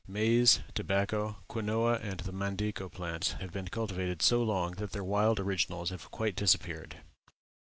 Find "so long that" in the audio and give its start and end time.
4.23-4.93